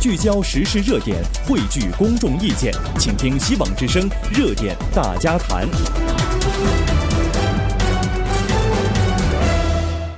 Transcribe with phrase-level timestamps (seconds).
[0.00, 5.68] 聚焦时事热点，汇聚公众意见，请听《希望之声》热点大家谈。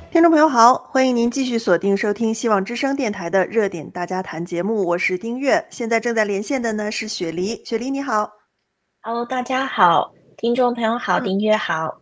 [0.09, 5.67] 听众朋友好，欢迎您继续锁定收听《希望之声》电台的热点大家谈节目，我是丁月。
[5.69, 8.31] 现在正在连线的呢是雪梨，雪梨你好。
[9.01, 12.02] Hello，大家好，听众朋友好，丁月好。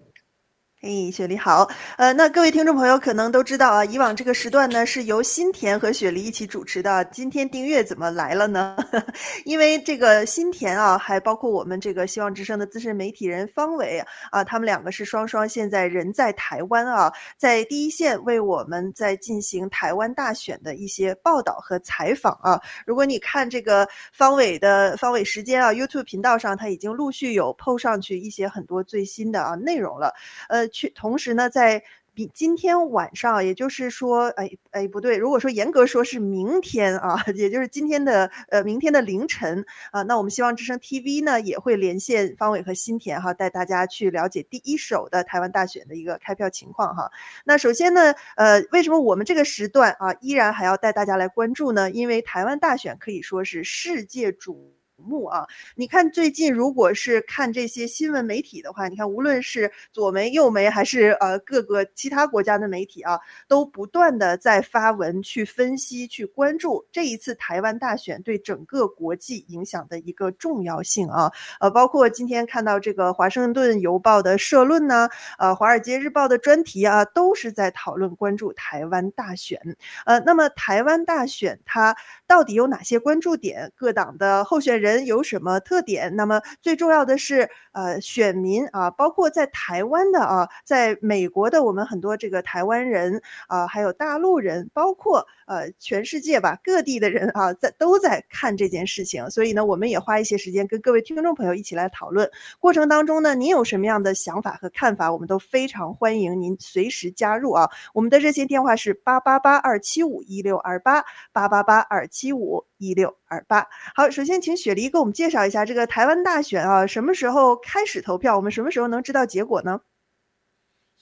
[0.82, 1.68] 哎，雪梨好。
[1.98, 7.04] 呃，那各位听众朋友可能都知道啊，以往这个时段呢是由新田和雪梨一起主持的。
[7.12, 8.74] 今天丁月怎么来了呢？
[9.44, 22.58] 因为这个新田啊，还包括我们这个希望之声的资深媒体人方伟啊，他们两个是双双现在人在台湾啊，在第一线为我们在进行台湾大选的一些报道和采访啊。
[22.86, 30.14] 如果你看这个方伟的方伟时间啊，YouTube 频道上他已经陆续有 PO 上去一些很多最新的啊内容了，
[30.48, 30.69] 呃。
[30.70, 31.82] 去，同时呢，在
[32.12, 47.10] 比今天晚上，也就是说，哎哎，不对，如果说严格说是明天啊， 也就是今天的呃明天的凌晨啊，那我们希望之声 TV 呢也会连线方伟和新田哈，带大家去了解第一手的台湾大选的一个开票情况哈。
[47.44, 51.90] 那首先呢，呃，为什么我们这个时段啊依然还要带大家来关注呢？
[51.92, 54.58] 因为台湾大选可以说是世界瞩
[55.00, 55.46] 目啊！
[55.74, 71.32] 你看最近，如果是看这些新闻媒体的话，你看无论是左媒、右媒，还是呃各个其他国家的媒体啊，都不断的在发文去分析、去关注这一次台湾大选对整个国际影响的一个重要性啊。
[71.60, 79.58] 呃，包括今天看到这个《华盛顿邮报》的社论呢，呃，《华尔街日报》的专题啊，都是在讨论关注台湾大选。
[80.04, 83.72] 呃，那么台湾大选它到底有哪些关注点？
[83.76, 84.89] 各党的候选人。
[84.90, 86.14] 人有什么特点？
[86.16, 99.30] 那么最重要的是，呃，选民啊，包括在台湾的啊，在美国的我们很多这个台湾人啊，还有大陆人，包括呃全世界吧，各地的人啊，在都在看这件事情。
[99.30, 102.30] 所以呢，我们也花一些时间跟各位听众朋友一起来讨论。
[102.58, 105.12] 过程当中呢，您有什么样的想法和看法？
[105.12, 107.68] 我们都非常欢迎您随时加入啊。
[107.94, 113.66] 我们的热线电话是八八八二七五一六二八八八八二七五一六二八。
[113.94, 118.36] 好，首先请雪莉给我们介绍一下这个台湾大选啊，什么时候开始投票？
[118.36, 119.80] 我们什么时候能知道结果呢？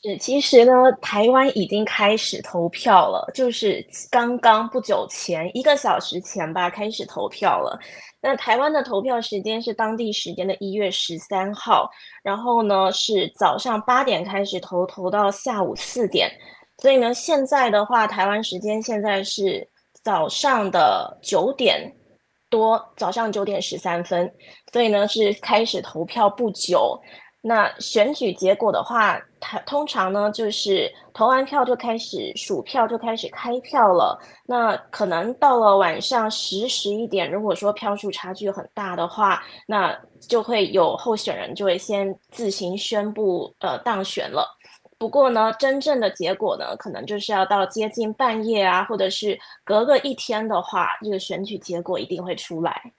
[0.01, 0.73] 是，其实呢，
[1.03, 7.79] 台湾已经开始投票了，就是刚刚不久前，一个小时前吧，开始投票了。
[8.21, 11.91] 那台湾的投票时间是当地时间的一月十三号，
[12.23, 16.31] 然后呢是早上八点开始投，投到下午四点。
[16.81, 19.69] 所以呢，现在的话，台湾时间现在是
[20.05, 21.93] 早上的九点
[22.51, 24.33] 多，早上九点十三分，
[24.73, 27.01] 所以呢是开始投票不久。
[27.41, 34.19] 那选举结果的话，它通常呢就是投完票就开始数票，就开始开票了。
[34.45, 39.97] 那可能到了晚上十十一点，如果说票数差距很大的话，那
[40.29, 44.58] 就会有候选人就会先自行宣布呃当选了。
[44.99, 52.93] 不过呢，真正的结果呢，可能就是要到接近半夜啊，或者是隔个一天的话，这个选举结果一定会出来。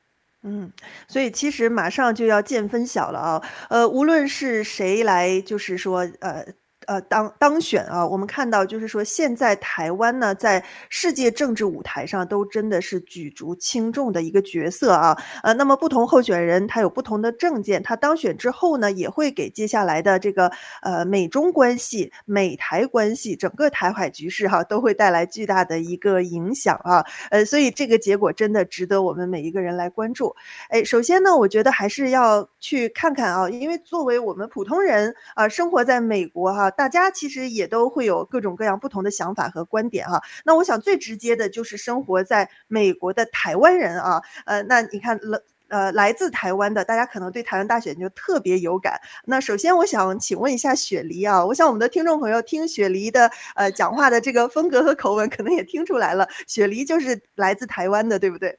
[0.43, 0.71] 嗯，
[1.07, 3.43] 所以其实马上就要见分晓了啊。
[3.69, 6.45] 呃，无论是谁来，就是说，呃。
[6.89, 15.15] 呃，当当选啊，我们看到就是说，现在台湾呢，在世界政治舞台上都真的是举足轻重的一个角色啊。
[15.43, 20.51] 呃，那么不同候选人他有不同的政见，他当选之后呢，也会给接下来的这个
[20.81, 27.05] 呃美中关系、美台关系、整个台海局势哈、都会带来巨大的一个影响啊。
[27.29, 30.35] 呃，所以这个结果真的值得我们每一个人来关注。
[30.69, 40.21] 哎，首先呢，我觉得还是要去看看啊，因为作为我们普通人啊，生活在美国哈、大家其实也都会有各种各样不同的想法和观点哈。
[40.45, 48.97] 那我想最直接的就是生活在美国的台湾人啊，呃，那你看来呃来自台湾的，大家可能对台湾大选就特别有感。
[49.25, 58.57] 那首先我想请问一下雪梨啊，我想我们的听众朋友听雪梨的呃讲话的这个风格和口吻，可能也听出来了，雪梨就是来自台湾的，对不对？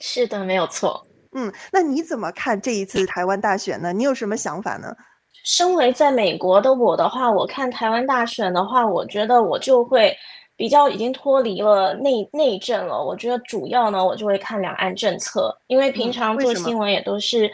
[0.00, 1.06] 是的，没有错。
[1.32, 3.92] 嗯，那你怎么看这一次台湾大选呢？
[3.92, 4.96] 你有什么想法呢？
[5.44, 10.16] 身为在美国的我的话，我看台湾大选的话，我觉得我就会
[10.56, 13.04] 比较已经脱离了内内政了。
[13.04, 17.50] 我觉得主要呢，我就会看两岸政策，因为平常做新闻也都是，嗯、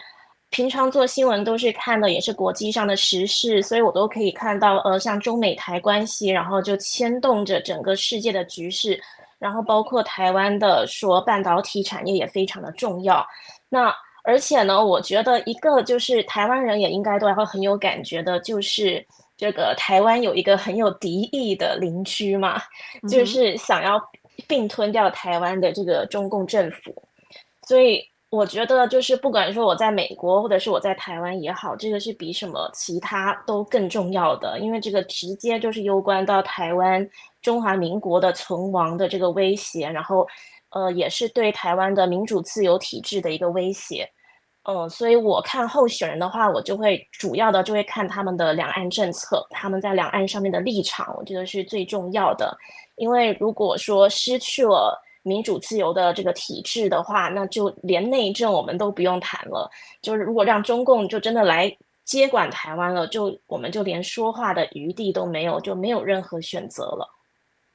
[0.51, 8.97] 平常做新闻都是看的也是国际上的时事，所以我都可以看到，呃，像中美台关系，然后就牵动着整个世界的局势，
[9.37, 13.25] 然后包括台湾的说半导体产业也非常的重要。
[13.67, 22.61] 那而且呢，我觉得一个就是台湾人也应该都会很有感觉的，就是这个台湾有一个很有敌意的邻居嘛，
[23.09, 24.01] 就是想要
[24.47, 26.93] 并吞掉台湾的这个中共政府。
[27.67, 37.07] 所以我觉得，就是不管说我在美国，或者是我在台湾也好，这个是比什么其他都更重要的，因为这个直接就是攸关到台湾
[37.41, 40.27] 中华民国的存亡的这个威胁，然后
[40.71, 44.09] 呃，也是对台湾的民主自由体制的一个威胁。
[44.63, 52.55] 嗯，所以我看候选人的话，我就会主要的就会看他们的两岸政策，他们在两岸上面的立场，我觉得是最重要的。
[52.95, 59.67] 因为如果说失去了民主自由的这个体制的话，那就连内政我们都不用谈了。
[59.99, 61.75] 就是如果让中共就真的来
[62.05, 67.09] 接管台湾了，就我们就连说话的余地都没有，就没有任何选择了。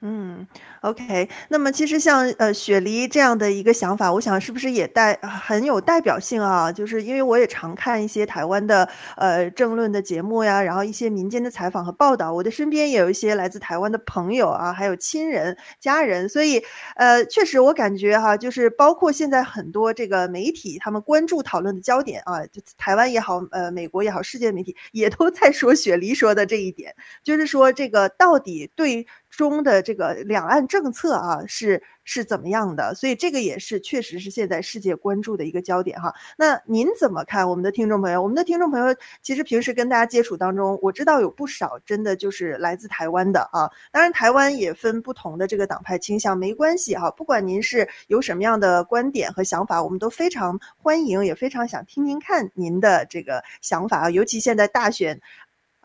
[0.02, 0.46] 嗯
[0.86, 6.70] ，OK，那么其实像呃雪梨这样的一个想法，我想是不是也带很有代表性啊？
[6.70, 16.62] 就是因为我也常看一些台湾的呃政论的节目呀，然后一些民间的采访和报道，我的身边也有一些来自台湾的朋友啊，还有亲人家人，所以
[16.94, 26.94] 呃确实我感觉哈、就是包括现在很多这个媒体他们关注讨论的焦点啊，就台湾也好，呃美国也好，世界媒体也都在说雪梨说的这一点，
[27.24, 29.06] 就是说这个到底对。
[29.28, 32.94] 中的这个两岸政策啊，是是怎么样的？
[32.94, 36.14] 所以这个也是确实是现在世界关注的一个焦点哈。
[36.36, 37.48] 那您怎么看？
[37.48, 43.70] 我们的听众朋友，我们的听众朋友其实平时跟大家接触当中，我知道有不少真的就是来自台湾的啊。
[43.90, 47.10] 当然，台湾也分不同的这个党派倾向，没关系哈。
[47.12, 54.10] 不管您是有什么样的观点和想法，我们都非常欢迎，也非常想听听看您的这个想法啊。
[54.10, 55.18] 尤其现在大选。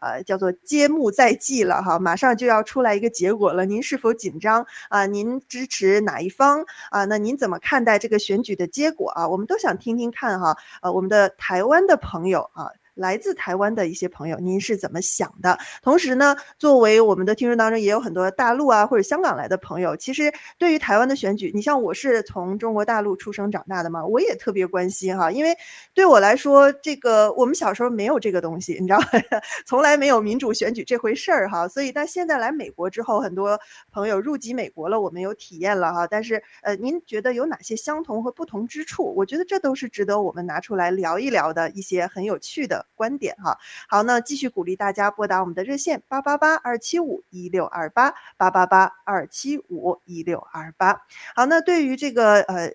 [0.01, 3.65] 呃，叫做揭幕在即了哈，马上就要出来一个结果了。
[3.65, 5.05] 您是否紧张啊？
[5.05, 7.05] 您支持哪一方啊？
[7.05, 9.29] 那您怎么看待这个选举的结果啊？
[9.29, 10.57] 我们都想听听看哈。
[10.81, 12.67] 呃，我们的台湾的朋友啊。
[12.93, 15.57] 来自台湾的一些朋友，您是怎么想的？
[15.81, 25.55] 同时呢，作为我们的听众当中也有很多大陆啊或者香港来的朋友，其实对于台湾的选举，你像我是从中国大陆出生长大的嘛，我也特别关心哈，因为
[25.93, 28.99] 对我来说，这个我们小时候没有这个东西，你知道，
[29.65, 33.59] 从来没有民主选举这回事儿哈，所以但现在来美国之后，很多
[33.91, 39.13] 朋友入籍美国了，我们有体验了哈，但是呃，您觉得有哪些相同和不同之处？
[39.15, 42.80] 我觉得这都是值得我们拿出来聊一聊的一些很有趣的。
[42.95, 43.57] 观点哈，
[43.87, 51.01] 好，那继续鼓励大家拨打我们的热线八八八二七五一六二八八八八二七五一六二八。
[51.35, 52.71] 好，那对于这个呃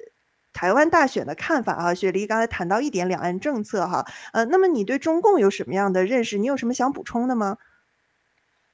[0.53, 6.39] 台湾大选的看法啊，雪梨刚才谈到一点两岸政策哈，呃，那么你对中共有什么样的认识？
[6.39, 7.59] 你有什么想补充的吗？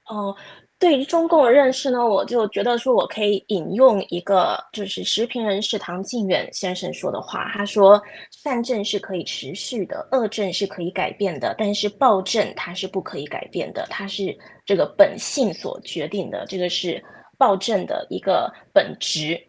[0.07, 0.37] 哦。
[0.83, 8.03] 对于中共的认识呢，我就觉得说，我可以引用一个就是时评人士唐晋远先生说的话，他说
[8.43, 14.37] ：“善政是可以持续的，恶政是可以改变的，但是暴政它是不可以改变的，它是
[14.67, 17.01] 这个本性所决定的，这个是
[17.39, 19.41] 暴政的一个本质。”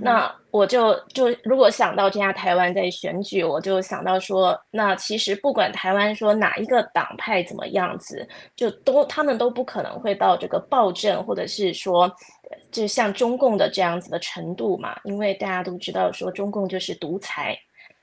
[0.00, 12.10] 那我就就如果想到这样台湾在选举，我就想到说，那其实不管台湾说哪一个党派怎么样子，就都他们都不可能会到这个暴政，或者是说，
[12.70, 14.98] 就像中共的这样子的程度嘛。
[15.04, 17.58] 因为大家都知道说中共就是独裁。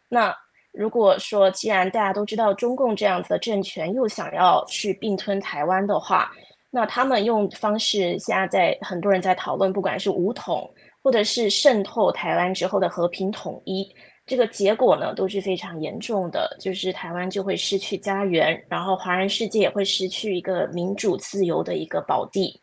[0.08, 0.36] 那
[0.72, 6.32] 如果说既然大家都知道中共这样子的政权又想要去并吞台湾的话，
[6.72, 10.70] 那他们用方式现在在很多人在讨论，不管是武统。
[11.02, 13.88] 或者是渗透台湾之后的和平统一，
[14.26, 22.60] 这个结果呢都是非常严重的，就是台湾就会失去家园，然后华人世界也会失去一个民主自由的一个宝地。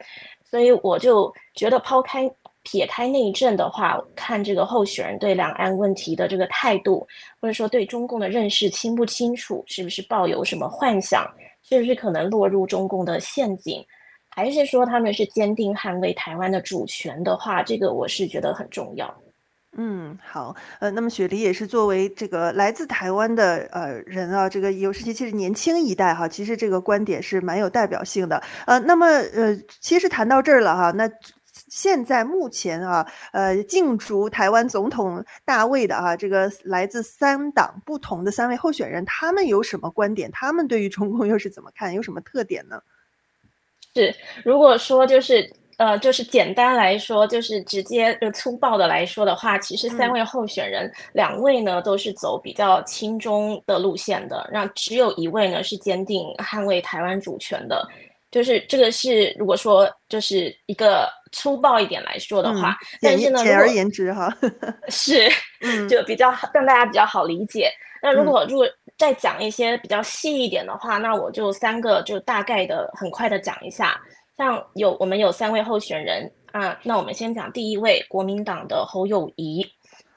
[0.48, 2.30] 所以我就觉得，抛开
[2.62, 7.06] 撇开内政的话，看这个候选人对两岸问题的这个态度，
[7.40, 11.28] 或者说对中共的认识清不清楚，是不是抱有什么幻想，
[11.62, 13.84] 是不是可能落入中共的陷阱。
[14.36, 19.12] 还是说他们是坚定捍卫台湾的主权的话，这个我是觉得很重要。
[19.78, 28.42] 嗯，好，呃，那么雪梨也是作为这个来自台湾的呃人啊，这个尤其其实年轻一代哈，其实这个观点是蛮有代表性的。
[28.66, 31.10] 呃，那么呃，其实谈到这儿了哈，那
[31.68, 40.30] 现在目前啊，呃，竞逐台湾总统大位的啊，这个来自三党不同的三位候选人，他们有什么观点？
[40.30, 41.94] 他们对于中共又是怎么看？
[41.94, 42.82] 有什么特点呢？
[43.96, 57.86] 是，如果说就是呃，就是简单来说，就是直接就粗暴的来说的话，其实三位候选人，嗯、两位呢都是走比较亲中的路线的，让只有一位呢是坚定捍卫台湾主权的。
[58.30, 64.34] 就是这个是如果说就是一个粗暴一点来说的话，嗯、但是呢，简而言之哈，
[64.88, 65.28] 是，
[65.88, 67.70] 就比较让大家比较好理解。
[68.02, 68.66] 那如果如果
[68.98, 74.00] 再讲一些比较细一点的话，那我就三个就大概的很快的讲一下。
[74.36, 79.66] 像有我们有三位候选人啊，那我们先讲第一位，国民党的侯友谊。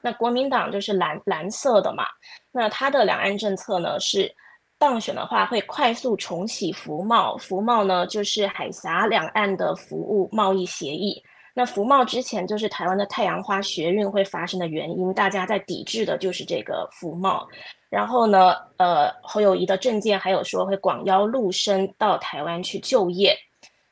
[0.02, 2.06] 那国民党就是蓝蓝色的嘛，
[2.52, 4.34] 那他的两岸政策呢是
[4.78, 11.22] 当选的话会快速重启服贸，服贸呢就是海峡两岸的服务贸易协议。
[11.60, 17.46] 那服贸之前就是台湾的太阳花学运会发生的原因，大家在抵制的就是这个服贸。
[17.90, 23.38] 然后呢，呃，侯友谊的政见还有说会广邀陆生到台湾去就业。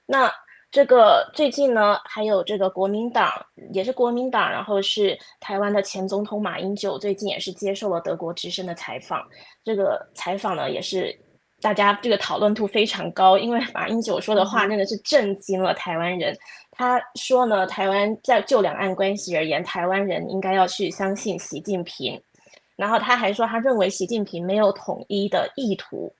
[0.05, 0.31] 那
[0.71, 3.29] 这个最近呢，还有这个国民党
[3.73, 9.27] 也是国民党，然后是台湾的前总统马英九最近也是接受了德国之声的采访。
[9.65, 11.13] 这个采访呢，也是
[11.61, 16.37] 大家这个讨论度非常高，因为马英九说的话真的是震惊了台湾人。
[16.71, 22.21] 他说呢，台湾在就两岸关系而言，台湾人应该要去相信习近平。
[22.75, 26.13] 然后他还说，他认为习近平没有统一的意图。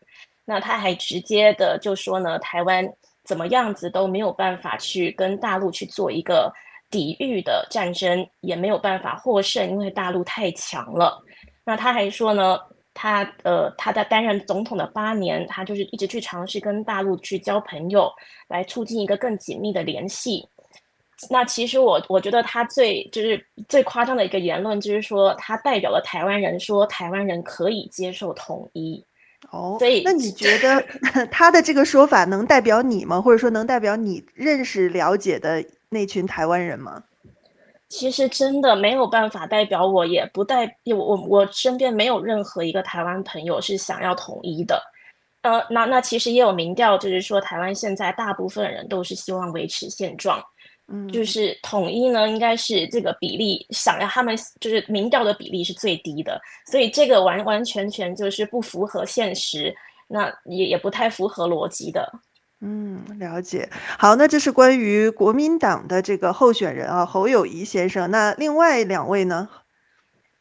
[0.44, 2.84] 那他还直接的就说呢，台湾
[3.24, 6.52] 怎么样子都没有办法去跟大陆去做一个
[6.90, 11.22] 抵御的战争，也没有办法获胜，因为大陆太强了。
[11.64, 12.58] 那他还说呢，
[13.00, 18.12] 他呃他在担任总统的八年，他就是一直去尝试跟大陆去交朋友，
[18.48, 20.44] 来促进一个更紧密的联系。
[21.30, 29.04] 那其实我我觉得他最就是最夸张的一个言论，就是说他代表了台湾人，说台湾人可以接受统一。
[29.52, 30.84] 哦，所以那你觉得
[31.32, 33.22] 他的这个说法能代表你吗？
[33.22, 37.04] 或者说能代表你认识了解的那群台湾人吗？
[37.90, 44.82] 其实真的没有办法代表我，也不代我我我身边没有任何一个台湾朋友是想要统一的。
[45.44, 50.44] 呃，那那其实也有民调，就是说台湾现在大部分人都是希望维持现状，
[50.92, 59.74] 嗯，就是统一呢，应该是这个比例想要他们就是民调的比例是最低的，所以这个完完全全就是不符合现实，
[60.10, 62.12] 那也也不太符合逻辑的。
[62.62, 63.70] 嗯，了解。
[64.00, 68.10] 好，那这是关于国民党的这个候选人啊，侯友谊先生。
[68.10, 69.48] 那另外两位呢？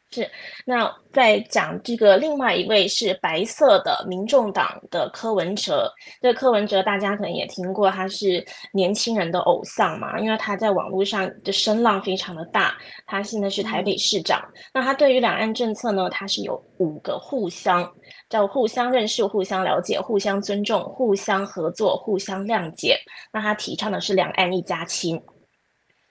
[0.09, 0.29] 是，
[0.65, 5.91] 那再讲这个另外一位是白色的民众党的柯文哲。
[6.21, 12.77] 这柯文哲大家可能也听过，他是年轻人的偶像嘛，因为他在网络上的声浪非常的大。
[13.05, 14.39] 他现在是台北市长。
[14.55, 17.91] 嗯、那他对于两岸政策呢，他是有五个互相，
[18.29, 22.97] 叫互相认识、互相了解、互相尊重、互相合作、互相谅解。
[23.29, 25.21] 那他提倡的是两岸一家亲。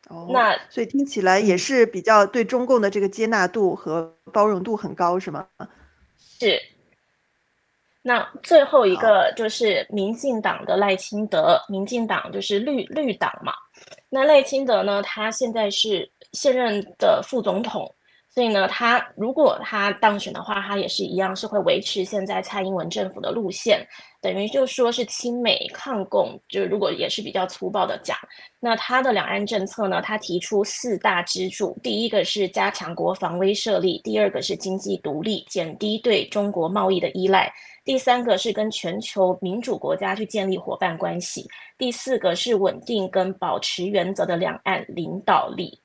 [0.08, 5.46] 哦，那所以听起来也是比较对中共的这个接纳度和包容度很高，是吗？
[6.18, 6.60] 是。
[8.02, 13.52] 那最后一个就是民进党的赖清德，民进党就是绿绿党嘛。
[14.08, 17.92] 那赖清德呢，他现在是现任的副总统。
[18.28, 23.84] 所以呢，他如果他当选的话，他也是一样是会维持现在蔡英文政府的路线，
[24.32, 26.38] 等于就说是亲美抗共。
[26.48, 28.16] 就如果也是比较粗暴的讲，
[28.58, 37.48] 那他的两岸政策呢，他提出四大支柱：第一个是加强国防威慑力；第二个是经济独立，减低对中国贸易的依赖；
[37.84, 41.42] 第三个是跟全球民主国家去建立伙伴关系；
[41.78, 45.80] 第四个是稳定跟保持原则的两岸领导力。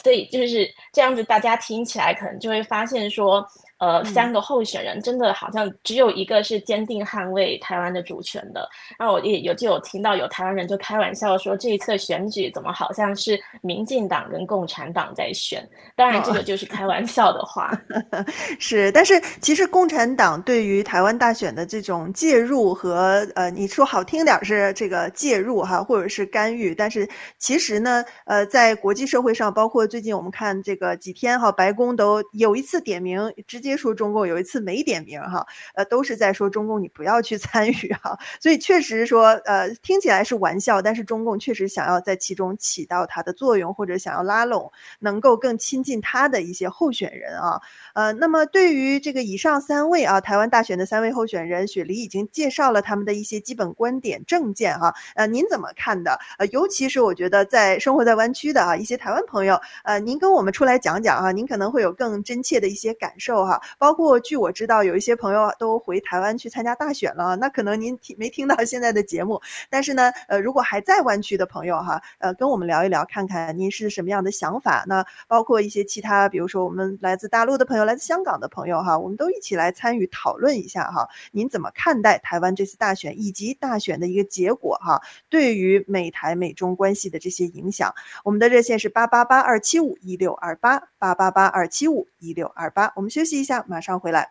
[0.00, 3.44] 所以就是这样子，大家听起来可能就会发现说，
[3.78, 8.68] 呃，三个候选人真的好像只有一个是坚定捍卫台湾的主权的。
[8.98, 15.64] 然后我也有就有听到有台湾人就开玩笑说，这一次选举怎么好像是民进党跟共产党在选？
[15.94, 17.70] 当然这个就是开玩笑的话。
[18.10, 18.24] 哦、
[18.58, 27.08] 是，但是其实共产党对于台湾大选的这种介入和呃，你说好听点是这个介入哈，或者是干预，但是
[27.38, 33.67] 其实呢，呃，在国际社会上，包括最近我们看这个几天哈，白宫都有一次点名直接。
[33.68, 47.60] 接触中共有一次没点名哈，呃，都是在说中共你不要去 参与哈，所以确实说呃听起来是玩笑，但是中共确实想要在其中起到它的作用，或者想要拉拢能够更亲近他的一些候选人啊，
[47.92, 56.18] 呃，那么对于这个以上三位啊，台湾大选的三位候选人，雪梨已经介绍了他们的一些基本观点政见哈，呃，您怎么看的？
[56.38, 63.57] 呃，尤其是我觉得在生活在湾区的啊一些台湾朋友，呃，您跟我们出来讲讲啊，您可能会有更真切的一些感受哈。
[63.78, 67.36] 包括据我知道，有一些朋友都回台湾去参加大选了。
[67.36, 69.40] 那可能您听没听到现在的节目？
[69.70, 74.84] 但是呢，呃，如果还在湾区的朋友哈，呃，跟我们聊一聊，看看您是什么样的想法。
[74.86, 81.08] 那包括一些其他，比如说我们来自大陆的朋友，来自香港的朋友哈，我们都一起来参与讨论一下哈。
[81.32, 85.02] 您怎么看待台湾这次大选以及大选的一个结果哈？
[85.28, 92.92] 对于美台美中关系的这些影响，我们的热线是八八八二七五一六二八八八八二七五一六二八。
[92.94, 94.28] 我们休息一，下马上回来。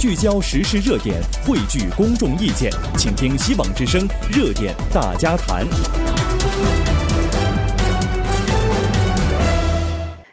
[0.00, 5.66] 聚焦时事热点汇聚公众意见请听希望之声热点大家谈。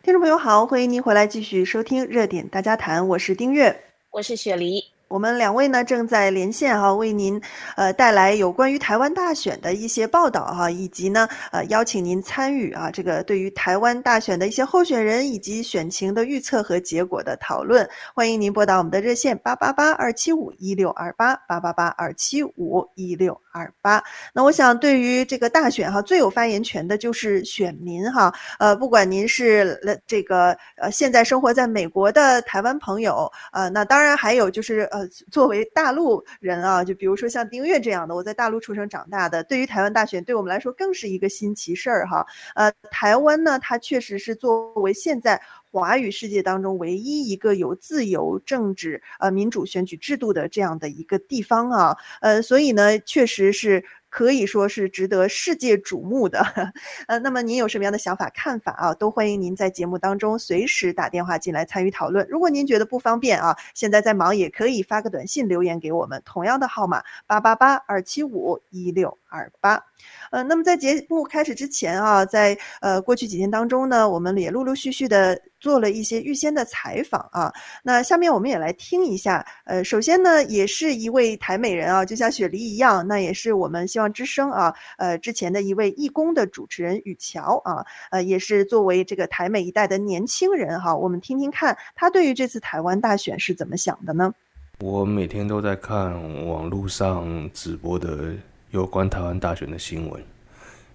[0.01, 4.85] 听众朋友好欢迎您回来继续收听热点大家谈我是丁悦我是雪梨。
[5.11, 7.39] 我们两位呢正在连线哈，为您
[7.75, 17.87] 呃带来有关于台湾大选的一些报道哈，以及呢呃邀请您参与啊这个对于台湾大选的一些候选人以及选情的预测和结果的讨论。
[18.15, 24.01] 欢迎您拨打我们的热线八八八二七五一六二八八八八二七五一六二八。
[24.33, 28.33] 那我想对于这个大选哈，最有发言权的就是选民哈。
[28.59, 29.77] 呃，不管您是
[30.07, 35.00] 这个呃现在生活在美国的台湾朋友，呃，那当然还有就是呃。
[35.07, 42.25] 作为大陆人啊，就比如说像丁月这样的，我在大陆出生长大的，对于台湾大选，对我们来说更是一个新奇事儿哈。
[42.55, 45.41] 呃，台湾呢，它确实是作为现在
[45.71, 51.97] 华语世界当中唯一一个有自由政治、呃民主选举制度的这样的一个地方啊。
[52.21, 53.83] 呃，所以呢，确实是。
[54.11, 56.45] 可以说是值得世界瞩目的，
[57.07, 58.93] 呃，那么您有什么样的想法、看法啊？
[58.93, 62.27] 都欢迎您在节目当中随时打电话进来参与讨论。
[62.29, 69.81] 如果您觉得不方便啊，现在在忙也可以发个短信留言给我们，同样的号码八八八二七五一六二八。
[70.29, 75.41] 呃，那么在节目开始之前啊，在呃过去几天当中呢，我们也陆陆续续的。
[75.61, 79.45] 做了一些预先的采访啊，那下面我们也来听一下。
[79.65, 94.33] 呃，首先呢，也是一位台美人啊，就像雪梨一样，那也是我们希望之声啊，呃，之前的一位义工的主持人雨乔啊，呃，也是作为这个台美一代的年轻人哈，我们听听看他对于这次台湾大选是怎么想的呢？
[94.79, 96.11] 我每天都在看
[96.47, 98.33] 网络上直播的
[98.71, 100.21] 有关台湾大选的新闻，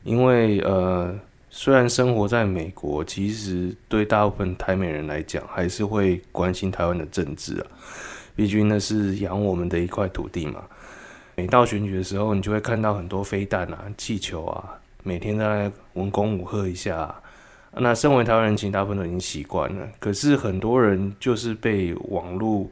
[0.05, 1.19] 因为呃。
[1.49, 7.67] 虽然生活在美国，其实对大部分台美人来讲，还是会关心台湾的政治啊。
[8.35, 10.63] 毕竟那是养我们的一块土地嘛。
[11.35, 17.15] 每到选举的时候，你就会看到很多飞弹啊、气球啊，每天在文攻武吓一下。
[17.73, 19.89] 那身为台湾人，其实大部分都已经习惯了。
[19.99, 22.69] 可是很多人就是被网络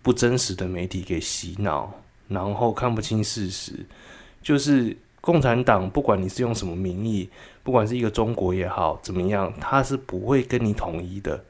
[0.00, 1.92] 不真实的媒体给洗脑，
[2.28, 3.86] 然后看不清事实，
[4.42, 4.96] 就是。
[5.24, 7.26] 共产党不管你是用什么名义，
[7.62, 11.42] 不管是一个中国也好，怎么样，他是不会跟你统一的。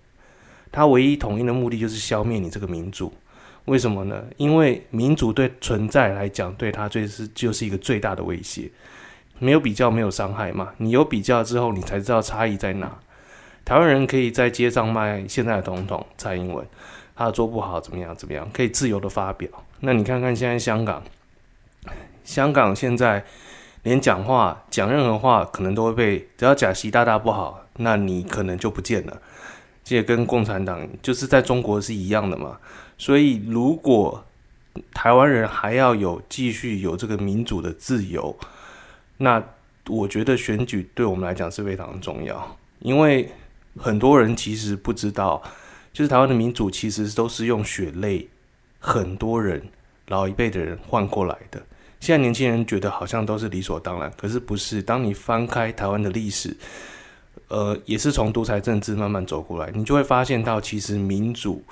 [0.71, 3.13] 他唯一统一的目的就是消灭你这个民主。
[3.65, 4.23] 为什么呢？
[4.37, 8.71] 因为民主对存在来讲，对他最是就是一个最大的威胁。
[9.41, 10.73] 没有比较，没有伤害嘛。
[10.77, 12.97] 你有比较之后，你才知道差异在哪。
[13.65, 16.65] 台湾人可以在街上骂现在的总统蔡英文，
[17.17, 19.51] 他做不好怎么样怎么样，可以自由的发表。
[19.85, 21.03] 那你看看现在香港，
[22.25, 23.25] 香港现在。
[23.85, 29.21] 连讲话讲任何话，可能都会被，只要假习大大不好，那你可能就不见了。
[29.85, 32.59] 这也跟共产党就是在中国是一样的嘛。
[32.97, 34.25] 所以，如果
[34.95, 38.35] 台湾人还要有继续有这个民主的自由，
[39.19, 39.45] 那
[39.89, 42.57] 我觉得选举对我们来讲是非常重要。
[42.79, 43.31] 因为
[43.79, 45.43] 很多人其实不知道，
[45.93, 48.31] 就是台湾的民主其实都是用血泪，
[48.87, 49.67] 很多人
[50.09, 51.59] 老一辈的人换过来的。
[52.01, 54.83] 现在年轻人觉得好像都是理所当然，可是不是。
[54.83, 56.55] 当你翻开台湾的历史，
[57.49, 61.63] 呃，也是从独裁政治慢慢走过来，你就会发现到其实民主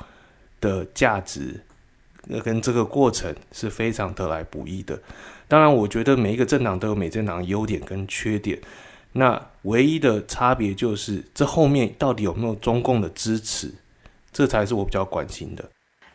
[0.58, 1.60] 的价值，
[2.30, 4.98] 呃跟这个过程是非常得来不易的。
[5.48, 8.58] 当然，我觉得每一个政党都有每政党的优点跟缺点，
[9.12, 13.70] 那唯一的差别就是这后面到底有没有中共的支持，
[14.32, 15.62] 这才是我比较关心的。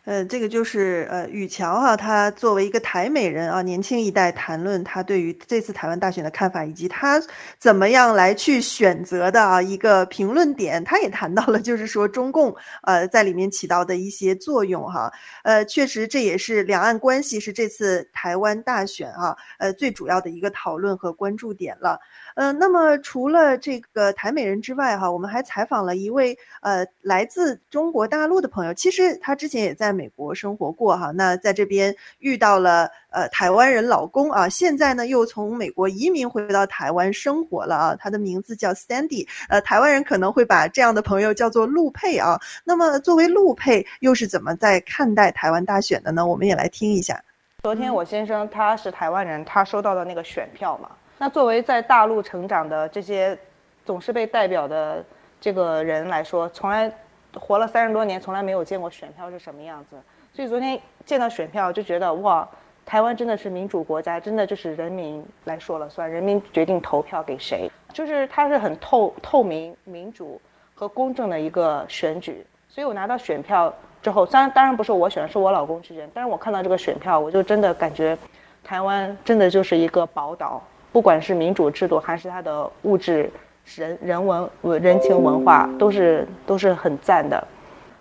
[0.08, 7.22] 呃，这个就是呃，雨桥哈，他作为一个台美人啊，年轻一代谈论他对于这次台湾大选的看法，以及他
[7.58, 22.00] 怎么样来去选择的啊一个评论点，他也谈到了，就是说中共呃在里面起到的一些作用哈，呃，确实这也是两岸关系是这次台湾大选啊，呃最主要的一个讨论和关注点了。
[22.38, 28.72] 呃，那么除了这个台美人之外，哈，我们还采访了一位呃来自中国大陆的朋友。
[28.72, 37.96] 其实他之前也在美国生活过，哈，那在这边遇到了呃台湾人老公啊，现在呢又从美国移民回到台湾生活了啊。
[37.98, 42.38] 他的名字叫 Sandy，呃，台湾人可能会把这样的朋友叫做陆配啊。
[42.62, 46.24] 那么作为陆配，又是怎么在看待台湾大选的呢？
[46.24, 47.20] 我们也来听一下。
[47.64, 50.88] 昨天我先生他是台湾人，他收到的那个选票嘛。
[51.18, 53.36] 那作为在大陆成长的这些
[53.84, 55.04] 总是被代表的
[55.40, 56.90] 这个人来说，从来
[57.34, 59.96] 活了三十多年，从来没有见过选票是什么样子。
[60.32, 62.48] 所以昨天见到选票，就觉得哇，
[62.86, 70.40] 台湾真的是民主国家，真的就是人民来说了算，人民决定投票给谁，就是它是很透透明、民主
[70.74, 72.46] 和公正的一个选举。
[72.68, 76.08] 所以我拿到选票之后，当然当然不是我选，是我老公去选。
[76.14, 78.16] 但是我看到这个选票，我就真的感觉
[78.62, 80.62] 台湾真的就是一个宝岛。
[80.98, 83.30] 不管是民主制度还是它的物质
[83.76, 84.50] 人人文
[84.82, 87.46] 人情文化都是都是很赞的。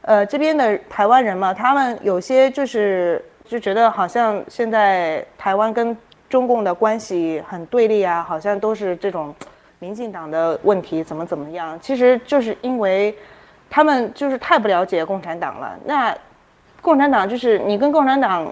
[0.02, 5.96] 呃，这边的台湾人嘛，他们有些就是就觉得好像现在台湾跟
[6.28, 9.32] 中共的关系很对立啊，好像都是这种
[9.78, 11.80] 民进党的问题怎么怎么样。
[11.80, 13.16] 其实就是因为
[13.70, 15.78] 他们就是太不了解共产党了。
[15.86, 16.18] 那
[16.82, 18.52] 共产党就是你跟共产党，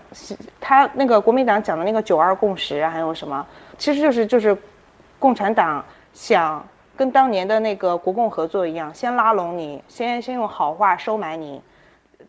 [0.62, 3.44] 他那个国民党讲的那个九二共识啊，还有什么，
[3.78, 4.58] 其实就是就是
[5.20, 5.84] 共产党
[6.14, 6.66] 想。
[6.98, 11.62] 跟当年的那个国共合作一样，先拉拢你，先先用好话收买你。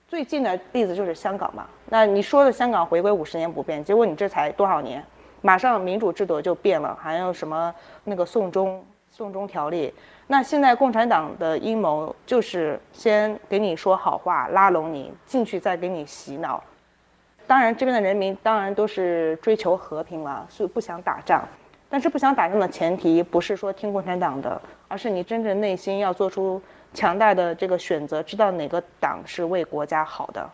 [0.09, 1.65] 最近的例子就是香港嘛。
[1.89, 5.01] 那你说的香港回归五十年不变，结果你这才多少年，
[5.41, 9.95] 马上民主制度就变了，还有什么那个送中送中条例？
[10.27, 16.61] 那现在共产党的阴谋就是先给你说好话，拉拢你进去，再给你洗脑。
[17.47, 21.47] 当然，这边的人民当然都是追求和平了，所以不想打仗。
[21.89, 26.61] 但是不想打仗的前提不是说听共产党的，而是你真正内心要做出
[26.93, 30.51] 强大的这个选择，知道哪个党是为国家好的。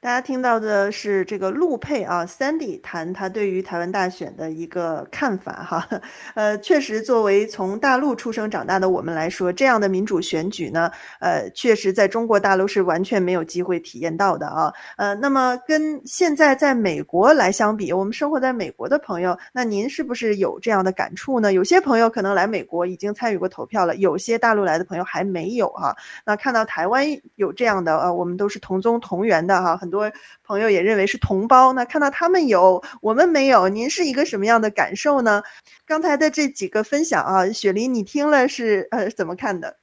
[0.00, 5.88] 大家听到的是这个陆配啊，Sandy 谈他对于台湾大选的一个看法哈，
[6.36, 21.52] 呃，确实作为从大陆出生长大的我们来说，这样的民主选举呢，呃，确实在中国大陆是完全没有机会体验到的啊，呃，那么跟现在在美国来相比，我们生活在美国的朋友，那您是不是有这样的感触呢？
[21.52, 25.92] 有些朋友可能来美国已经参与过投票了，有些大陆来的朋友还没有哈，
[26.24, 29.80] 那看到台湾有这样的，呃，我们都是同宗同源的哈。
[29.88, 30.12] 很多
[30.44, 35.42] 朋友也认为是同胞，那看到他们有，我们没有，您是一个什么样的感受呢？
[35.86, 39.74] 刚才的这几个分享啊，雪梨，你听了是呃怎么看的？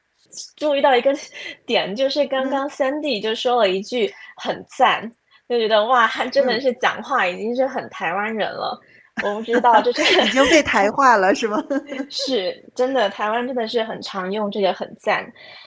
[0.55, 1.11] 注意到一个
[1.65, 5.11] 点，就是刚刚 Sandy 就说了一句很赞，嗯、
[5.49, 8.79] 就觉得哇，他真的是讲话已经是很台湾人了。
[9.23, 11.57] 嗯、我不知道，就是 已经被台化了，是吗？
[12.11, 15.25] 是真的，台湾真的是很常用这个很赞。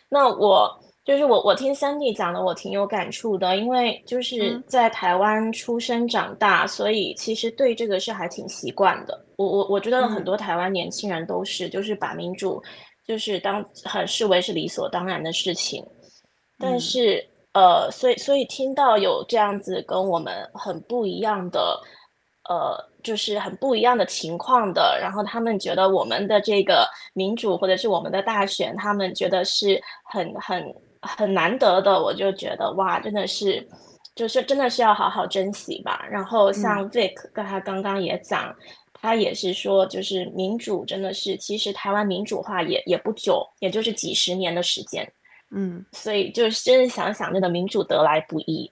[0.09, 0.71] 那我。
[1.09, 9.19] 就是我，我听 Sandy 讲的，我挺有感触的，因为就是在台湾出生长大，嗯、所以其实对这个是还挺习惯的。
[9.37, 12.63] 我我我觉得很多台湾年轻人都是，嗯、就是把民主
[13.07, 15.83] 就是当很视为是理所当然的事情。
[16.59, 21.81] 但是、嗯、呃，所以所以听到有这样子跟我们很不一样的，
[22.51, 30.63] 呃，就是很不一样的情况的，然后他们觉得我们的这个民主或者是我们的大选，他们觉得是很很。
[31.03, 33.67] 很难得的，我就觉得哇，真的是，
[34.15, 36.07] 就是真的是要好好珍惜吧。
[36.11, 38.57] 然后像 Vic，跟他刚刚也讲，嗯、
[38.95, 45.11] 他也是说，就是民主真的是，其实台湾民主化也也不久，也就是几十年的时间。
[45.51, 48.71] 嗯，所以就是真的想想，这个民主得来不易。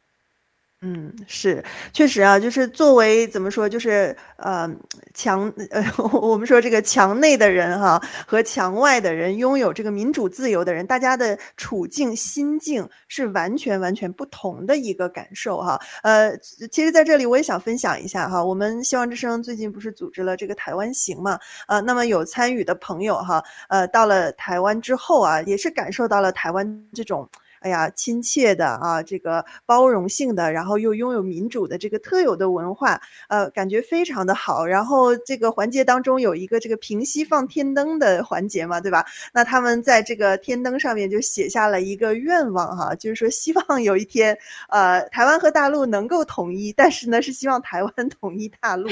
[0.83, 4.71] 嗯，是，确实啊，就是作为怎么说，就是呃，
[5.15, 5.83] 墙呃，
[6.21, 15.81] 我们说这个墙内的人哈，和墙外的人拥有这个民主自由的人，大家的处境心境是完全完全不同的一个感受哈。
[16.03, 16.37] 呃，
[16.71, 27.27] 其实在这里我也想分享一下哈，我们希望之声最近不是组织了这个台湾行嘛，呃，那么有参与的朋友哈，呃，到了台湾之后啊，也是感受到了台湾这种。
[27.67, 34.65] 哎呀，亲切的啊，这个包容性的，然后又拥有民主的这个特有的文化，呃，感觉非常的好。
[34.65, 39.05] 然后这个环节当中有一个这个平息放天灯的环节嘛，对吧？
[39.35, 48.89] 那他们在这个天灯上面就写下了一个愿望哈，就是说希望有一天，呃，台湾和大陆能够统一，但是呢是希望台湾统一大陆。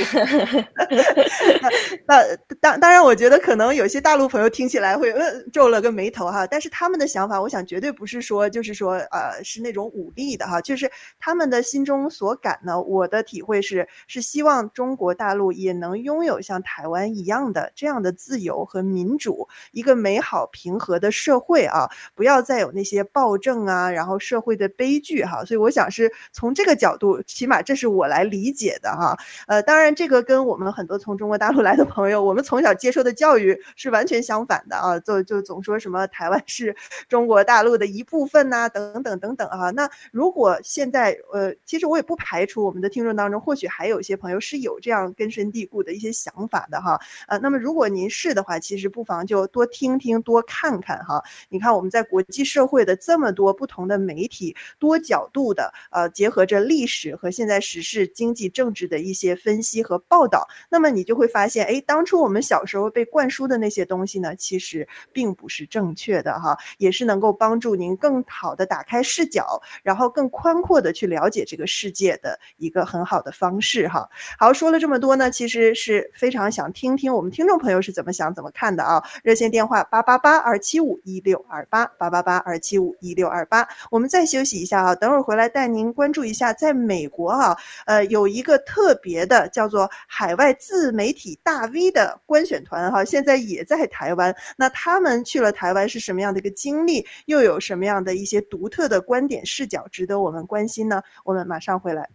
[2.08, 2.24] 那
[2.60, 8.50] 当当然，我觉得可能有些大陆朋友听起来会呃皱了个眉头哈，但是他们的想法，我想绝对不是说。
[8.54, 12.81] 就是说，呃，是那种武力的哈，就是他们的心中所感呢。
[12.81, 25.44] 我的体会是，是希望中国大陆也能拥有像台湾一样的这样的自由和民主，一个美好平和的社会啊，不要再有那些暴政啊，然后社会的悲剧哈。
[25.44, 29.16] 所以我想是从这个角度，起码这是我来理解的哈。
[29.46, 36.74] 呃，当然这个跟我们很多从中国大陆来的朋友，我们从小接受的教育是完全相反的啊，就就总说什么台湾是
[37.09, 38.54] 中国大陆的一部分呢。
[38.55, 47.01] 啊，等等等等啊，那如果现在呃，其实我也不排除我们的听众当中，或许还有一些朋友是有这样根深蒂固的一些想法的哈。
[47.29, 51.23] 呃，那么如果您是的话，其实不妨就多听听，多看看哈。
[51.49, 68.23] 你看我们在国际社会的这么多不同的媒体，多角度的呃，结合着历史和现在时事、经济、政治的一些分析和报道，那么你就会发现，哎，当初我们小时候被灌输的那些东西呢，其实并不是正确的哈，也是能够帮助您更。
[68.35, 74.09] 好的打开视角，然后更宽阔的去了解这个世界的一个很好的方式哈。
[74.37, 79.03] 好，说了这么多呢，其实是非常想听听我们听众朋友是怎么想、怎么看的啊。
[79.23, 83.66] 热线电话八八八二七五一六二八八八八二七五一六二八。
[83.90, 94.35] 我们再休息一下啊，等会儿回来带您关注一下，在美国哈，呃，有一个特别的叫做海外自媒体大 V 的观选团哈，现在也在台湾。
[94.57, 97.07] 那他们去了台湾是什么样的一个经历？
[97.27, 101.02] 又有什么样的一些独特的观点视角值得我们关心呢？
[101.24, 102.08] 我们马上回来。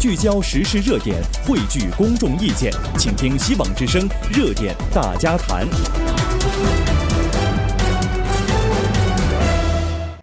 [0.00, 5.66] 聚焦时事热点，汇聚公众意见，请听希望之声热点大家谈。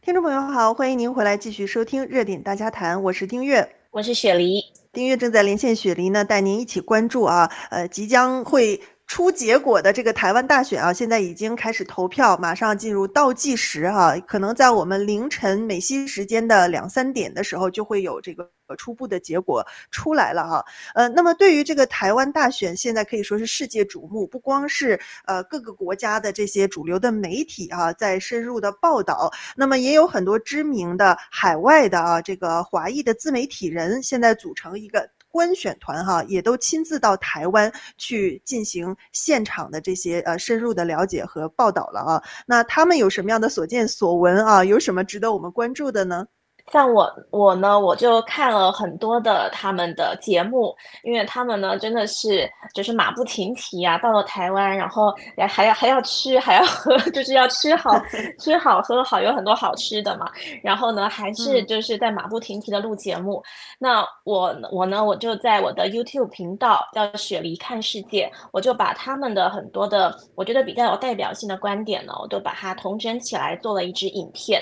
[0.02, 8.82] 听众朋友好，欢迎您回来继续收听热点大家谈，我是丁月，我是雪梨，丁月正在连线雪梨呢，带您一起关注啊，呃，即将会。
[9.08, 20.66] 出结果的这个台湾大选啊，现在已经开始投票，马上进入倒计时哈、可能在我们凌晨美西时间的两三点的时候，就会有这个初步的结果出来了哈。
[20.94, 35.10] 呃，那么对于这个台湾大选，现在可以说是世界瞩目，不光是呃各个国家的这些主流的媒体啊在深入的报道，那么也有很多知名的海外的啊这个华裔的自媒体人，现在组成一个。
[35.38, 44.66] 观选团哈也都亲自到台湾去进行现场的这些呃深入的了解和报道了啊，那他们有什么样的所见所闻啊？
[44.66, 46.26] 有什么值得我们关注的呢？
[46.72, 57.92] 像我我呢，我就看了很多的他们的节目，因为他们呢真的是就是马不停蹄啊，到了台湾，然后还还要还要吃还要喝， 就是要吃好
[58.40, 60.30] 吃好喝好，有很多好吃的嘛。
[60.62, 63.38] 然后呢，还是就是在马不停蹄的录节目。
[63.38, 63.44] 嗯、
[63.80, 74.62] 那我我呢，我就在我的 YouTube 频道叫雪梨看世界，我就把他们的很多的我觉得比较有代表性的观点呢，我都把它统整起来做了一支影片。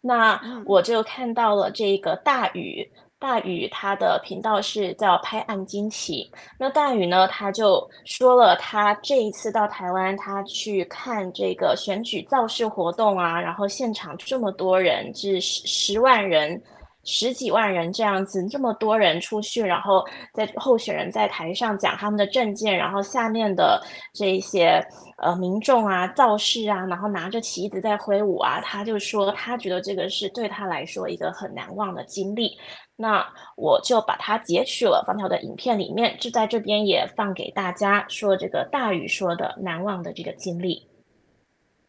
[0.00, 6.30] 那我就看到了这个大宇，大宇他的频道是叫拍案惊奇。
[6.58, 16.60] 那大宇呢，他就说了他这一次到台湾，他去看这个选举造势活动啊，然后现场这么多人，是十十万人。
[17.10, 32.58] 十几万人这样子，这么多人出去，然后在候选人在台上讲他们的政见，然后下面的这些呃民众啊造势啊，然后拿着旗子在挥舞啊，他就说他觉得这个是对他来说一个很难忘的经历。
[32.94, 40.86] 那我就把它截取了，方条的影片里面，就在这边也放给大家说这个大宇说的难忘的这个经历。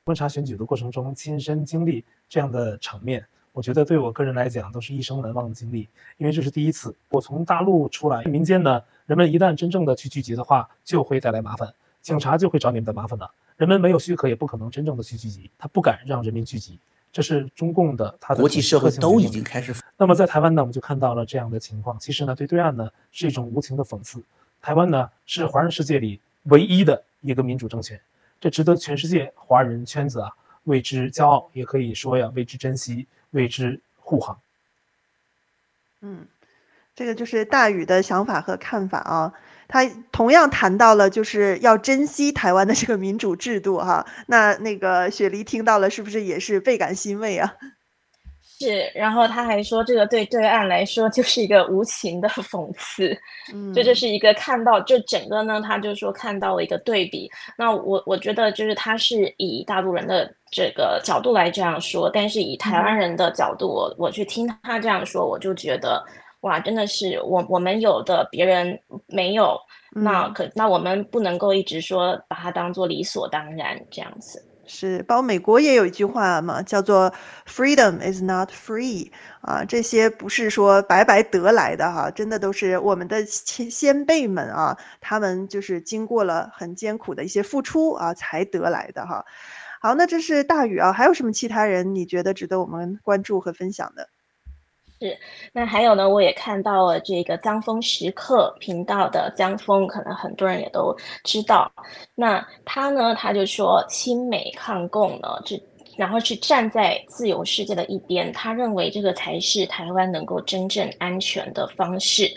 [0.05, 3.25] 观察选举的过程中，亲身经历这样的场面。
[3.51, 8.23] 我觉得对我个人来讲都是一生难忘的经历，因为这是第一次我从大陆出来。
[8.23, 13.29] 民间呢，人们一旦真正的去聚集的话，就会带来麻烦，警察就会找你们的麻烦了。
[13.57, 16.79] 人们没有许可，也不可能真正的去聚集，他不敢让人民聚集，
[17.11, 18.39] 这是中共的他的。
[18.39, 19.75] 国际社会都已经开始。
[19.97, 21.99] 那么在台湾呢，我们就看到了这样的情况。
[21.99, 24.23] 其实呢，对对岸呢是一种无情的讽刺。
[24.61, 27.99] 台湾呢是华人世界里唯一的一个民主政权，
[28.39, 30.31] 这值得全世界华人圈子啊
[30.65, 33.07] 为之骄傲，也可以说呀为之珍惜。
[33.31, 34.39] 为之护航。
[36.01, 36.27] 嗯，
[36.95, 39.33] 这个就是大宇的想法和看法啊。
[39.67, 44.05] 他同样谈到了，就是要珍惜台湾的这个民主制度哈。
[44.25, 47.55] 那那个雪梨听到了，是不是也是倍感欣慰啊？
[48.59, 53.17] 是，然后他还说，这个对对岸来说就是一个无情的讽刺。
[53.53, 57.29] 嗯，这就是一个看到，就整个呢，他就说看到了一个对比。
[57.57, 60.29] 那我我觉得就是他是以大陆人的。
[60.51, 66.03] 这个角度来这样说，但是以台湾人的角度，我我去听他这样说，我就觉得
[66.39, 69.55] 哇，真的是我我们有的别人没有，
[69.91, 74.43] 那可那我们不能够一直说把它当做理所当然这样子。
[74.71, 77.11] 是，包括美国也有一句话嘛，叫做
[77.47, 89.25] “Freedom is not free” 啊，这些不是说白白得来的哈，真的都是我们的先先辈们啊，他们就是经过了很艰苦的一些付出啊，才得来的哈。
[89.81, 94.07] 好，那这是大宇啊，还有什么其他人你觉得值得我们关注和分享的？
[95.01, 95.17] 是，
[95.53, 101.71] 那还有呢，我也看到了这个江峰时刻频道的江峰，可能很多人也都知道。
[102.15, 105.57] 那他呢，他就说亲美抗共呢，这
[105.95, 112.29] 然后是站在自由世界的一边，他认为这个才是台湾能够真正安全的方式。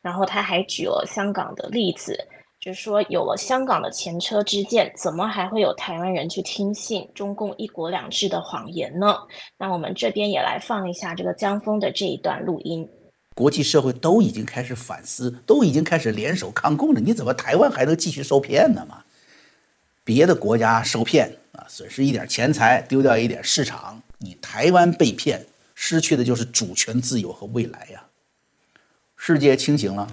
[0.00, 2.18] 然后他还举了香港的例子。
[2.60, 9.16] 就是说，有了香港的前车之鉴，怎么还会有台湾人去听信中共一国两制的谎言呢？
[9.56, 12.88] 那我们这边也来放一下这个江峰的这一段录音。
[13.36, 19.04] 国际社会都已经开始反思，都已经开始联手抗共了，你怎么台湾还能继续受骗呢嘛？
[20.02, 28.04] 别的国家受骗啊，损失一点钱财，丢掉一点市场，你台湾被骗，失去的就是主权、自由和未来呀。
[29.16, 30.08] 世界清醒了，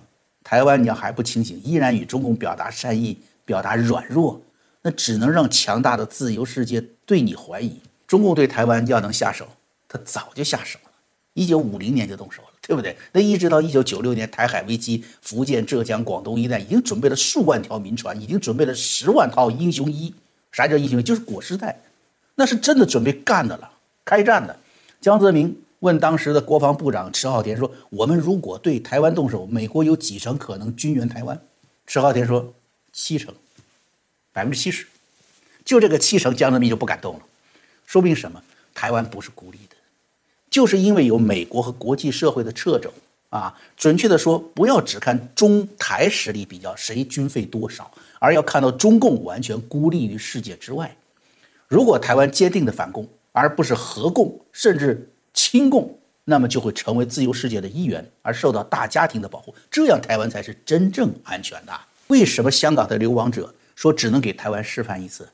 [0.46, 4.40] 台湾你要还不清醒，依然与中共表达善意、表达软弱，
[4.84, 7.82] 那只能让强大的自由世界对你怀疑。
[8.08, 9.46] 中共对台湾要能下手，
[9.90, 10.92] 他早就下手了，
[11.34, 12.50] 一九五零年就动手了。
[12.68, 12.98] 对不对？
[13.12, 20.12] 那一直到一九九六年台海危机，福建、浙江、广东一带已经准备了数万条民船，已经准备了十万套英雄衣。
[20.52, 21.04] 啥叫英雄衣？
[21.04, 21.80] 就是裹尸袋，
[22.34, 23.70] 那是真的准备干的了，
[24.04, 24.58] 开战的。
[25.00, 25.56] 江泽民
[25.86, 31.40] 问当时的国防部长迟浩田说：“我们如果对台湾动手，美国有几成可能军援台湾？”
[31.86, 32.52] 迟浩田说
[32.92, 33.32] ：“七成，
[34.34, 34.88] 百分之七十。”
[35.64, 37.22] 就这个七成，江泽民就不敢动了，
[37.86, 38.42] 说明什么？
[38.74, 39.76] 台湾不是孤立的。
[40.50, 42.92] 就是因为有美国和国际社会的掣肘
[43.30, 50.98] 啊，准确的说，不要只看中台实力比较谁军费多少，而要看到中共完全孤立于世界之外。
[51.68, 61.74] 如果台湾坚定的反共，而不是合共甚至亲共，那么就会成为自由世界的一员，而受到大家庭的保护，这样台湾才是真正安全的。
[62.08, 65.30] 为什么香港的流亡者说只能给台湾示范一次，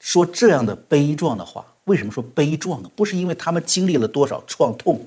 [0.00, 1.64] 说这样的悲壮的话？
[1.84, 2.90] 为什么说悲壮呢？
[2.94, 5.06] 不是因为他们经历了多少创痛，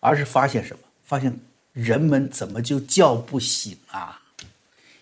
[0.00, 0.82] 而是发现什么？
[1.04, 1.38] 发现
[1.72, 4.20] 人们怎么就叫不醒啊？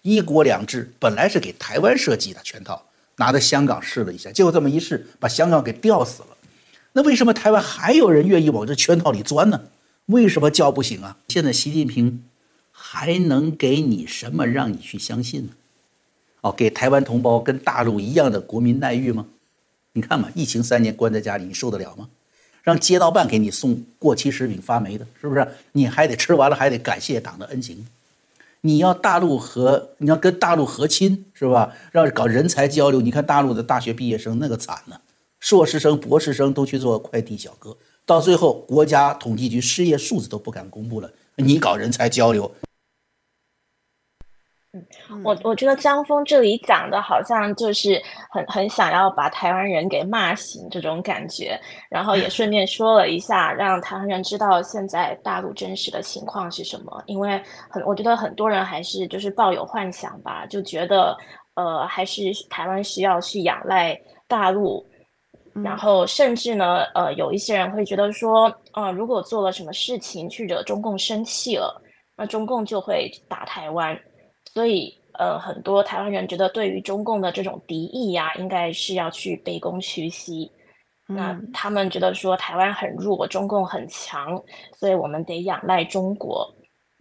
[0.03, 2.83] 一国两制本来是给台湾设计的全套，
[3.16, 6.29] 拿到香港试了一下，结果这么一试，把香港给吊死了。
[6.92, 9.62] 那为什么台湾还有人愿意往这圈套里钻呢？
[10.07, 11.18] 为什么叫不醒啊？
[11.29, 12.24] 现在习近平
[12.72, 15.51] 还能给你什么让你去相信呢？
[16.40, 19.27] 哦，给台湾同胞跟大陆一样的国民待遇吗？
[19.92, 22.09] 你看嘛，疫情三年关在家里，你受得了吗？
[22.62, 25.46] 让街道办给你送过期食品发霉的，是不是？
[25.72, 27.87] 你还得吃完了还得感谢党的恩情。
[28.61, 31.72] 你要大陆和你要跟大陆和亲，是吧？
[31.92, 33.01] 让搞人才交流。
[33.01, 35.01] 你看大陆的大学毕业生那个惨呢，
[35.40, 41.11] 硕士生、博士生都去做快递小哥，到最后国家统计局失业数字都不敢公布了。
[41.37, 42.51] 你搞人才交流。
[44.72, 57.03] 嗯，我我觉得江峰这里讲的好像就是很很想要把台湾人给骂醒这种感觉，然后也顺便说了一下，让台湾人知道现在大陆真实的情况是什么。
[57.07, 61.16] 因为很，我觉得很多人还是就是抱有幻想吧，就觉得
[61.55, 64.87] 呃还是台湾需要去仰赖大陆，
[65.62, 71.83] 然后甚至呢呃有一些人会觉得说，呃如果做了什么事情去惹中共生气了，
[72.16, 73.99] 那中共就会打台湾。
[74.53, 80.51] 所以，呃，很多台湾人觉得，对于中共的这种敌意呀、啊，应该是要去卑躬屈膝。
[81.09, 84.42] 嗯、那他们觉得说台湾很弱，中共很强，
[84.75, 86.51] 所以我们得仰赖中国。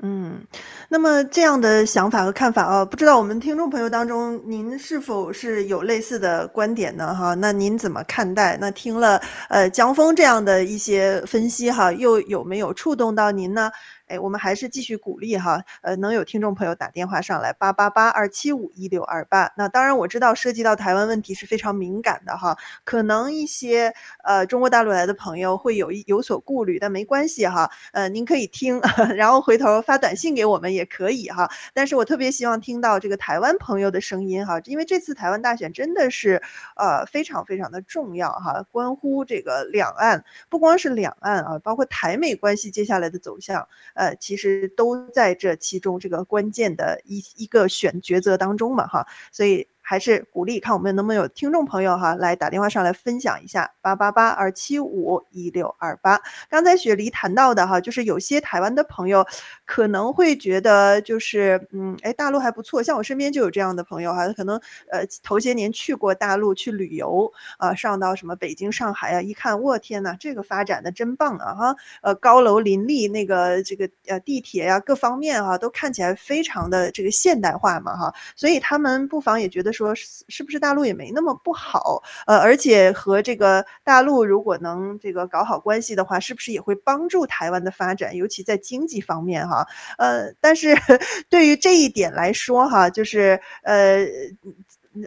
[0.04, 0.46] 嗯，
[0.90, 7.16] 那么这样的想法和看法啊，不知道我们听众朋友当中，您是否是有类似的观点呢？
[7.16, 8.56] 哈，那您怎么看待？
[8.62, 13.72] 那听了呃江峰这样的一些分析哈，又有没有触动到您呢？
[14.08, 19.52] 哎，我们还是继续鼓励哈，呃，能有听众朋友打电话上来八八八二七五一六二八。
[19.58, 23.93] 那当然我知道涉及到台湾问题是非常敏感的哈，可能一些
[24.24, 28.82] 呃中国大陆来的朋友会有有所顾虑，但没关系哈，呃，您可以听，
[29.15, 31.50] 然后回头发短信给我们也可以哈。
[31.74, 36.41] 但是我特别希望听到这个台湾朋友的声音哈，因为这次台湾大选真的是
[36.76, 43.67] 呃非常非常的重要哈，关乎这个两岸，不光是两岸啊，包括台美关系接下来的走向。
[43.98, 49.68] 呃，其实都在这其中这个关键的一一个选抉择当中嘛，哈，所以。
[49.89, 56.19] 还是鼓励看我们能不能有听众朋友哈来打电话上来分享一下八八八二七五一六二八。
[56.50, 59.26] 刚才雪梨谈到的哈，就是有些台湾的朋友
[59.65, 64.60] 可能会觉得就是嗯，哎，大陆还不错，像我身边就有这样的朋友哈，可能
[64.91, 79.77] 呃头些年去过大陆去旅游啊，上到什么北京、上海啊，一看我天呐，这个发展的真棒啊哈，呃高楼林立，那个这个呃地铁呀各方面哈都看起来非常的这个现代化嘛哈，所以他们不妨也觉得。
[79.78, 82.02] 说是不是大陆也没那么不好？
[82.26, 89.66] 呃，而且和这个大陆如果能这个搞好关系的话，是不是也会帮助台湾的发展，尤其在经济方面哈？
[89.98, 90.76] 呃，但是
[91.30, 94.06] 对于这一点来说哈，就是呃，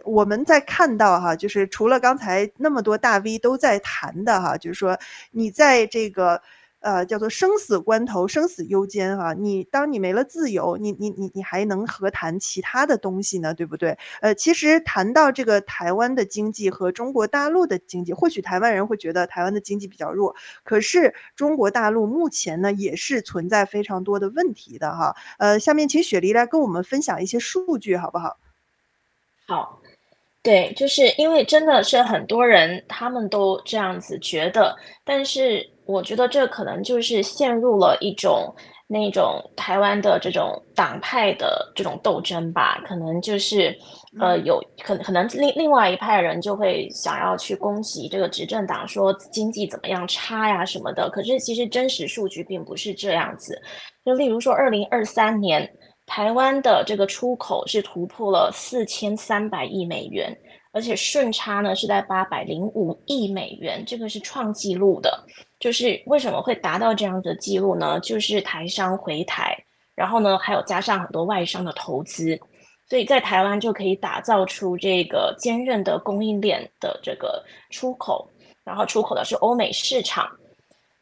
[0.05, 4.97] 我们在看到哈，就是除了刚才那么多大 V 都在谈的哈，就是说
[5.31, 6.41] 你在这个。
[6.81, 13.53] 呃，叫做生死关头、生死攸关哈，你当你没了自由，你你你你还能何谈其他的东西呢？
[13.53, 13.97] 对不对？
[14.21, 25.15] 呃，其实谈到这个台湾的经济和中国大陆的经济，或许台湾人会觉得台湾的经济比较弱，可是中国大陆目前呢也是存在非常多的问题的哈。
[25.37, 28.37] 呃，下面请雪梨来跟我们分享一些数据，好不好？
[29.47, 29.77] 好。
[30.43, 38.53] 对，就是因为真的是很多人他们都这样子觉得，但是我觉得这可能就是陷入了一种。
[38.93, 43.73] 那种台湾的这种党派的这种斗争吧，可能就是，
[44.19, 51.09] 呃，有可可能另另外一派人就会想要去攻击这个执政党，说经济怎么样差呀什么的。
[51.09, 53.57] 可是其实真实数据并不是这样子。
[54.03, 55.65] 就例如说，二零二三年
[56.05, 60.37] 台湾的这个出口是突破了四千三百亿美元。
[60.73, 65.25] 而且顺差呢是在八百零五亿美元，这个是创纪录的。
[65.61, 67.99] 就是为什么会达到这样的记录呢？
[67.99, 69.55] 就是台商回台，
[69.95, 72.37] 然后呢还有加上很多外商的投资，
[72.89, 78.27] 所以在台湾就可以打造出这个坚韧的供应链的这个出口，
[78.63, 80.27] 然后出口的是欧美市场。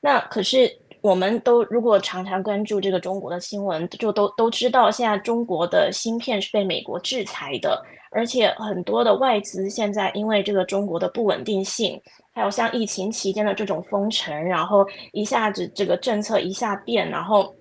[0.02, 0.70] 那可是
[1.02, 7.82] 我们都如果常常关注这个中国的新闻，就都都知道现在中国的芯片是被美国制裁的。
[8.12, 12.02] 而且很多的外资现在因为这个中国的不稳定性，
[12.40, 17.54] 还有像疫情期间的这种封城，然后一下子这个政策一下变，然后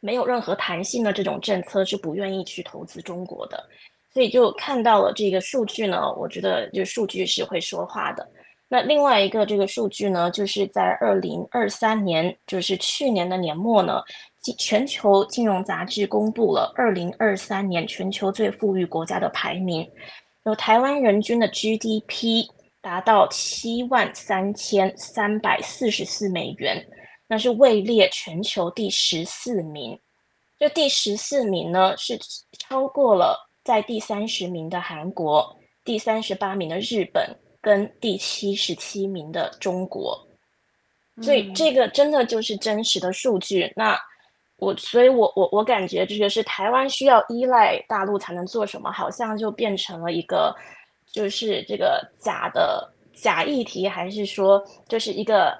[0.00, 3.58] 没有任何弹性的这种政策是不愿意去投资中国的，
[4.12, 8.28] 所以就看到了这个数据呢，我觉得就数据是会说话的。
[8.68, 14.02] 那另外一个这个数据呢，就是在二零二三年，就是去年的年末呢。
[14.56, 19.86] 全球金融杂志公布了二零二三年全球最富裕国家的排名，
[20.44, 22.48] 有台湾人均的 GDP
[22.80, 26.86] 达到七万三千三百四十四美元，
[27.26, 29.98] 那是位列全球第十四名。
[30.58, 32.18] 这第十四名呢，是
[32.58, 40.26] 超过了在第三十名的韩国、第三十八名的日本跟第七十七名的中国。
[41.20, 43.72] 所以这个真的就是真实的数据。
[43.76, 43.98] 那
[44.56, 50.54] 我所以我，我我我感觉这个是台湾需要依赖大陆才能做什么，好像就变成了一个，
[51.18, 55.52] 就是这个假的假议题，还是说就是一个，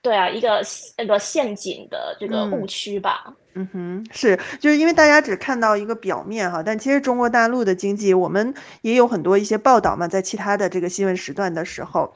[0.00, 0.62] 对啊，一个
[0.96, 3.24] 那个陷阱的这个误区吧。
[3.52, 12.14] 嗯，嗯哼，是，就是因为大家只看到一个表面哈，但其实中国大陆的经济，我们也有很多一些报道嘛，在其他的这个新闻时段的时候，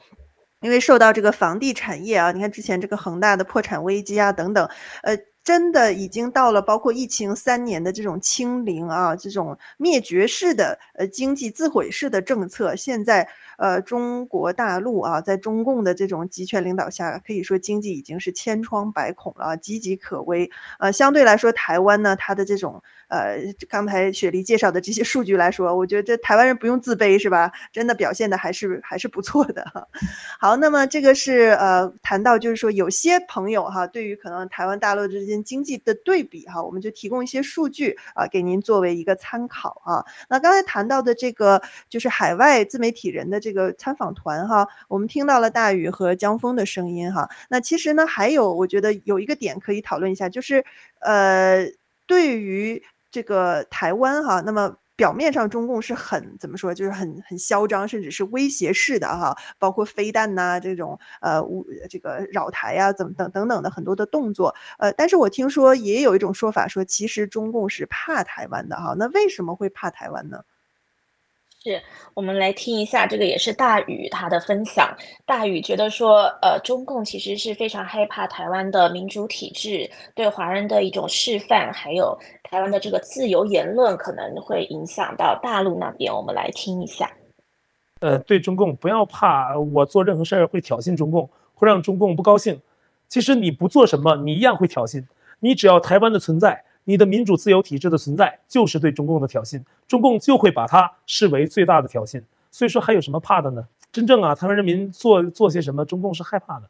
[0.61, 4.67] 因为受到这个房地产业啊，你看之前这个恒大的破产危机啊等等，
[5.03, 5.15] 呃。
[5.43, 13.27] 真的已经到了包括疫情三年的这种清零啊，这种灭绝式的呃经济自毁式的政策，现在。
[13.59, 20.49] 呃，中国大陆啊，在中共的这种集权领导下，可以说经济已经是千疮百孔了，岌岌可危。
[20.79, 23.37] 呃，相对来说，台湾呢，它的这种呃，
[23.67, 27.51] 刚才雪梨介绍的这些数据来说，我觉得这台湾人不用自卑，是吧？
[27.73, 29.85] 真的表现的还是还是不错的哈。
[30.39, 40.05] 好，那么这个是呃，谈到就是说，有些朋友哈，对于可能台湾大陆之间经济的对比哈，我们就提供一些数据啊，给您作为一个参考啊。
[40.29, 43.49] 那刚才谈到的这个就是海外自媒体人的这个。
[43.49, 47.27] 这个参访团哈，我们听到了大宇和江峰的声音哈。
[47.49, 50.63] 那其实呢，还有我觉得有一个点可以讨论一下，就是
[50.99, 51.65] 呃，
[52.05, 61.41] 对于这个台湾哈，那么表面上中共是很怎么说，就是很很嚣张，甚至是威胁式的哈，包括飞弹呐这种呃
[61.89, 64.53] 这个扰台啊，怎么等等等的很多的动作。
[64.77, 68.93] 呃，但是我听说也有一种说法说，其实中共是怕台湾的哈。
[68.97, 70.43] 那为什么会怕台湾呢？
[71.69, 71.79] 是
[72.15, 74.91] 我们来听一下，这个也是大宇他的分享。
[75.23, 86.11] 大宇觉得说，呃，中共其实是非常害怕台湾的民主体制对华人的一种示范，还有台湾的这个自由言论可能会影响到大陆那边。
[86.11, 87.11] 我们来听一下。
[87.99, 92.59] 呃，对中共不要怕，我做任何事儿会挑衅中共，会让中共不高兴。
[93.07, 95.05] 其实你不做什么，你一样会挑衅。
[95.41, 96.63] 你只要台湾的存在。
[96.89, 102.19] 你的民主自由体制的存在就是对中共的挑衅，中共就会把它视为最大的挑衅。
[102.49, 103.63] 所以说还有什么怕的呢？
[103.91, 106.67] 真正啊，台湾人民做做些什么，中共是害怕的。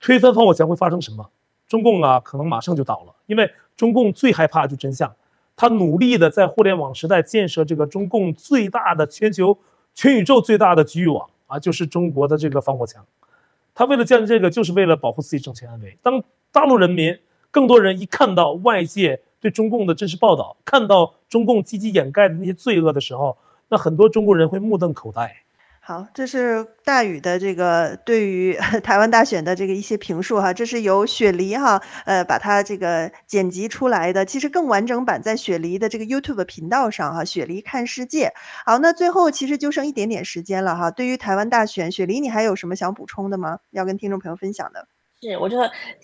[0.00, 1.30] 推翻防火墙会发生什么？
[1.68, 3.14] 中共啊，可能马上就倒了。
[3.26, 5.14] 因为中共最害怕就真相，
[5.54, 9.56] 他努力的在互联网时代建设这个中共最大的全球
[9.94, 13.06] 全宇宙最大的局域网啊，就是中国的这个防火墙。
[13.72, 15.96] 他为了建立这个，就是为了保护自己政权安危。
[16.02, 17.16] 当大陆人民
[17.52, 19.20] 更多人一看到外界。
[19.44, 23.36] 对中共的真实报道，看到中共积极掩盖的那些罪恶的时候，
[23.68, 25.36] 那很多中国人会目瞪口呆。
[25.80, 34.24] 好，这是大宇的这个对于 台湾大选的这个一些评述哈，这是由雪梨哈呃把它这个剪辑出来的。
[34.24, 38.32] 其实更完整版在雪梨的这个 YouTube 频道上哈，雪梨看世界。
[38.64, 40.90] 好，那最后其实就剩一点点时间了哈。
[40.90, 43.58] 对于台湾大选，雪梨你还有什么想补充的吗？
[43.72, 44.88] 要跟听众朋友分享的？
[45.22, 45.56] 是，我就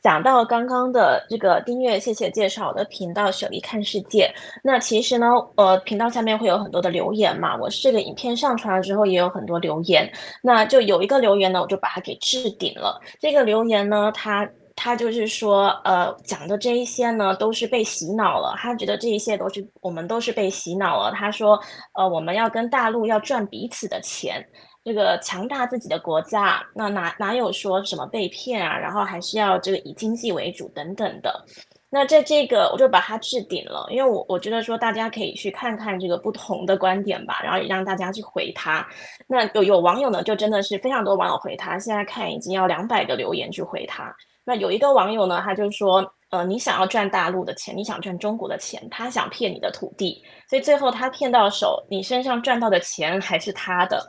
[0.02, 4.32] 讲到刚刚的这个订阅，谢谢介绍的频道“雪梨看世界”。
[4.64, 7.54] 那其实呢，呃，频道下面会有很多的留言嘛。
[7.58, 10.10] 我是这个影片上传了之后，也有很多留言。
[10.42, 12.98] 那就有一个留言呢，我就把它给置顶了。
[13.20, 18.54] 这个留言呢，他他就是说，呃，讲的这一些呢，都是被洗脑了。
[18.56, 21.12] 他觉得这一些都是我们都是被洗脑了。
[21.12, 21.60] 他说，
[21.92, 24.42] 呃，我们要跟大陆要赚彼此的钱。
[24.82, 28.78] 这个强大自己的国家，那哪哪有说什么被骗啊？
[28.78, 31.44] 然后还是要这个以经济为主等等的。
[31.92, 38.86] 那在这个我就把它置顶了，因为我我觉得说大家可以去看看这个不同的观点吧，然后也让大家去回他。
[39.26, 44.14] 那有有网友呢，就真的是非常多网友回他，现在看已经要两百个留言去回他。
[44.44, 54.00] 那有一个网友呢，他就说，呃，你想要赚大陆的钱，你想赚中国的钱，他想骗你的土地，所以最后他骗到手，你身上赚到的钱还是他的。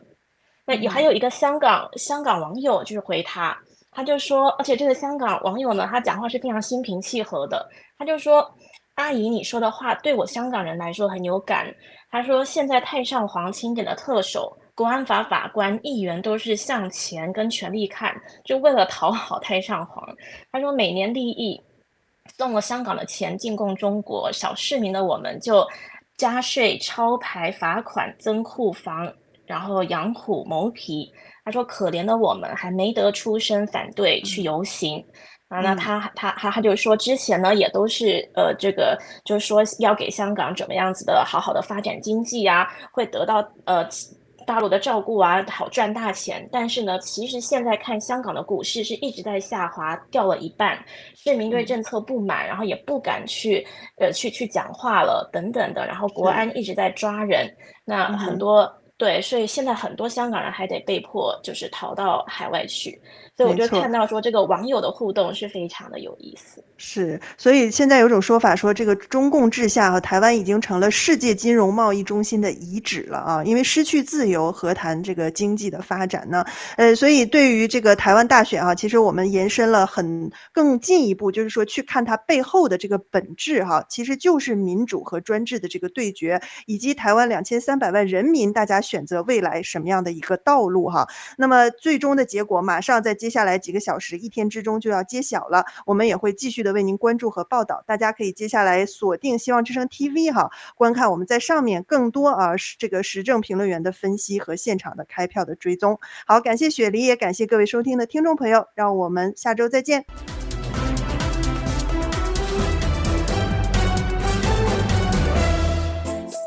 [0.72, 3.58] 那有还有一个香港香港网友就是回他，
[3.92, 8.50] 他就说，而且这个香港网友呢，他讲话是非常心平气和的，他就说，
[8.96, 11.68] 阿姨你说的话对我香港人来说很有感。
[12.10, 18.16] 他说现在太上皇钦点的特首、国安法法官、议员都是向钱跟权力看，
[18.46, 20.08] 就为了讨好太上皇。
[20.54, 21.62] 他说每年利益
[22.38, 25.68] 送了香港的钱进贡中国，小市民的我们就
[26.16, 29.12] 加税、超牌、罚款、增库房。
[29.52, 31.12] 然后养虎谋皮，
[31.44, 35.06] 他说：“可怜的我们还没得出声反对去游行
[35.50, 43.86] 啊。”那他他他他就说之前呢也都是呃这个就是说要给香港怎么样子的好好的发展经济啊，会得到呃
[44.48, 46.48] 大陆的照顾啊，好赚大钱。
[46.50, 50.80] 但是呢，其实现在看香港的股市是一直在下滑，掉了一半，
[51.14, 53.68] 市民对政策不满，然后也不敢去
[54.00, 55.86] 呃去去讲话了等等的。
[55.86, 58.72] 然后国安一直在抓人，那很多。
[59.02, 63.02] 对，所以现在很多香港人还得被迫就是逃到海外去。
[63.42, 66.64] 所以我就看到说，这个网友的互动是非常的有意思。
[66.78, 73.44] 是，所以现在有种说法说，这个中共治下和台湾已经成了世界金融贸易中心的遗址了啊！
[73.44, 76.46] 因为失去自由，何谈这个经济的发展呢？
[76.78, 91.08] 呃，所以对于这个台湾大选啊，其实我们延伸了很更进一步，就是说去看它背后的这个本质哈，其实就是民主和专制的这个对决，以及台湾两千三百万人民大家选择未来什么样的一个道路哈。
[91.38, 93.31] 那么最终的结果马上在接。
[93.31, 95.66] 接下来几个小时，一天之中就要揭晓了。
[95.88, 97.84] 我们也会继续的为您关注和报道。
[97.88, 106.00] 大家可以接下来锁定希望之声 TV 哈，观看我们在上面更多啊这个时政评论员的分析和现场的开票的追踪。
[106.28, 110.41] 好，感谢雪梨，也感谢各位收听的听众朋友，让我们下周再见。